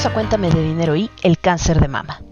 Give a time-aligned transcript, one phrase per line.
[0.00, 2.22] Bienvenidos a Cuéntame de Dinero y el cáncer de mama.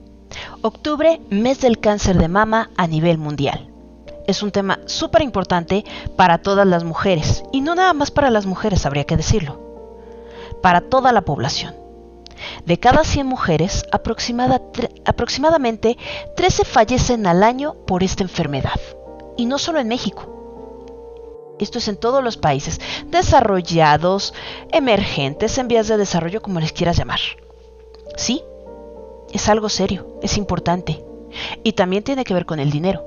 [0.62, 3.70] Octubre, mes del cáncer de mama a nivel mundial.
[4.26, 5.84] Es un tema súper importante
[6.16, 9.60] para todas las mujeres, y no nada más para las mujeres, habría que decirlo,
[10.62, 11.74] para toda la población.
[12.64, 15.98] De cada 100 mujeres, aproximadamente
[16.36, 18.80] 13 fallecen al año por esta enfermedad.
[19.36, 21.56] Y no solo en México.
[21.58, 24.32] Esto es en todos los países, desarrollados,
[24.72, 27.20] emergentes, en vías de desarrollo, como les quieras llamar.
[28.18, 28.42] Sí,
[29.32, 31.04] es algo serio, es importante.
[31.62, 33.04] Y también tiene que ver con el dinero.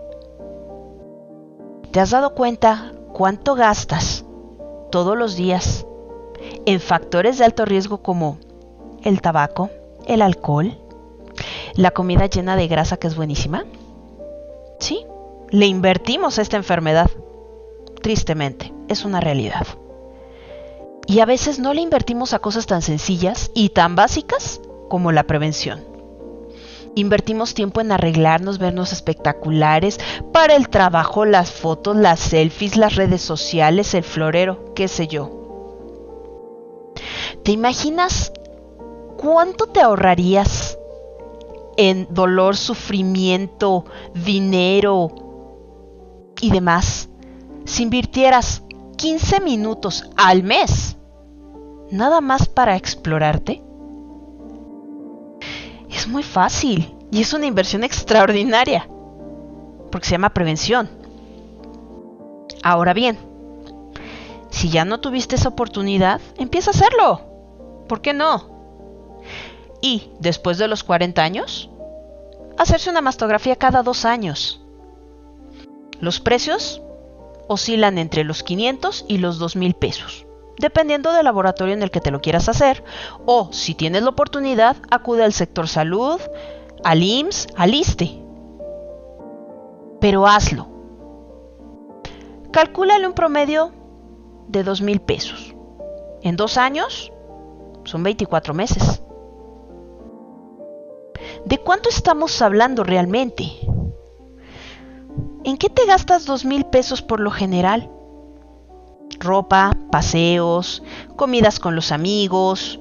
[1.91, 4.23] ¿Te has dado cuenta cuánto gastas
[4.89, 5.85] todos los días
[6.65, 8.37] en factores de alto riesgo como
[9.03, 9.69] el tabaco,
[10.07, 10.77] el alcohol,
[11.75, 13.65] la comida llena de grasa que es buenísima?
[14.79, 15.05] Sí,
[15.49, 17.11] le invertimos a esta enfermedad
[18.01, 19.67] tristemente, es una realidad.
[21.05, 25.23] Y a veces no le invertimos a cosas tan sencillas y tan básicas como la
[25.23, 25.85] prevención.
[26.95, 30.01] Invertimos tiempo en arreglarnos, vernos espectaculares,
[30.33, 35.31] para el trabajo, las fotos, las selfies, las redes sociales, el florero, qué sé yo.
[37.45, 38.33] ¿Te imaginas
[39.17, 40.77] cuánto te ahorrarías
[41.77, 45.07] en dolor, sufrimiento, dinero
[46.41, 47.07] y demás
[47.63, 48.63] si invirtieras
[48.97, 50.97] 15 minutos al mes
[51.91, 53.70] nada más para explorarte?
[56.01, 58.89] Es muy fácil y es una inversión extraordinaria
[59.91, 60.89] porque se llama prevención.
[62.63, 63.19] Ahora bien,
[64.49, 67.85] si ya no tuviste esa oportunidad, empieza a hacerlo.
[67.87, 69.21] ¿Por qué no?
[69.79, 71.69] Y después de los 40 años,
[72.57, 74.59] hacerse una mastografía cada dos años.
[75.99, 76.81] Los precios
[77.47, 80.25] oscilan entre los 500 y los 2,000 pesos,
[80.57, 82.83] dependiendo del laboratorio en el que te lo quieras hacer,
[83.25, 86.19] o si tienes la oportunidad, acude al sector salud,
[86.83, 88.21] al IMSS, al ISTE.
[89.99, 90.67] Pero hazlo.
[92.51, 93.71] Calcúlale un promedio
[94.47, 95.55] de 2,000 pesos.
[96.21, 97.11] En dos años
[97.83, 99.01] son 24 meses.
[101.45, 103.45] ¿De cuánto estamos hablando realmente?
[105.43, 107.89] ¿En qué te gastas dos mil pesos por lo general?
[109.21, 110.83] Ropa, paseos,
[111.15, 112.79] comidas con los amigos,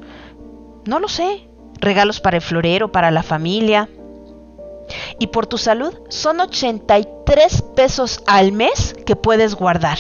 [0.87, 3.89] no lo sé, regalos para el florero, para la familia.
[5.19, 9.99] Y por tu salud son 83 pesos al mes que puedes guardar.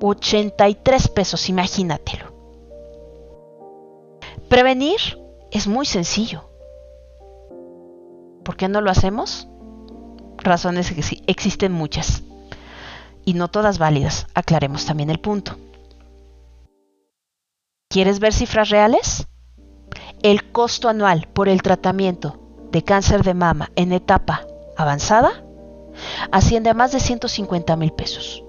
[0.00, 2.32] 83 pesos, imagínatelo.
[4.48, 5.18] Prevenir
[5.50, 6.44] es muy sencillo.
[8.44, 9.48] ¿Por qué no lo hacemos?
[10.44, 10.92] razones
[11.26, 12.22] existen muchas.
[13.24, 14.26] Y no todas válidas.
[14.34, 15.56] Aclaremos también el punto.
[17.88, 19.26] ¿Quieres ver cifras reales?
[20.22, 22.38] El costo anual por el tratamiento
[22.70, 24.46] de cáncer de mama en etapa
[24.76, 25.44] avanzada
[26.30, 28.44] asciende a más de 150 mil pesos.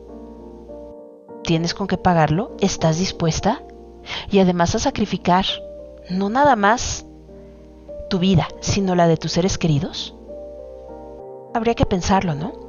[1.44, 2.56] ¿Tienes con qué pagarlo?
[2.62, 3.64] ¿Estás dispuesta?
[4.32, 5.46] Y además a sacrificar
[6.10, 7.06] no nada más
[8.10, 10.16] tu vida, sino la de tus seres queridos.
[11.54, 12.63] Habría que pensarlo, ¿no?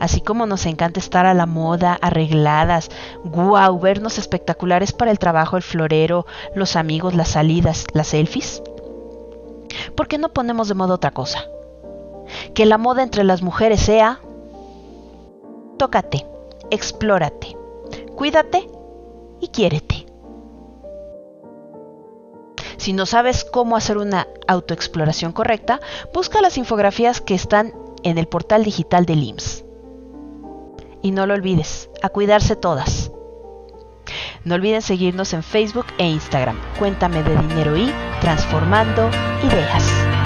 [0.00, 2.90] Así como nos encanta estar a la moda, arregladas,
[3.24, 8.62] guau, vernos espectaculares para el trabajo, el florero, los amigos, las salidas, las selfies.
[9.96, 11.44] ¿Por qué no ponemos de moda otra cosa?
[12.54, 14.20] Que la moda entre las mujeres sea
[15.78, 16.26] tócate,
[16.70, 17.56] explórate,
[18.16, 18.68] cuídate
[19.40, 20.06] y quiérete.
[22.76, 25.80] Si no sabes cómo hacer una autoexploración correcta,
[26.14, 29.67] busca las infografías que están en el portal digital del IMSS.
[31.02, 33.12] Y no lo olvides, a cuidarse todas.
[34.44, 36.58] No olviden seguirnos en Facebook e Instagram.
[36.78, 39.08] Cuéntame de dinero y transformando
[39.42, 40.17] ideas.